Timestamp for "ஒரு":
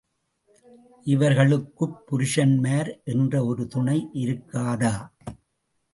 3.45-3.67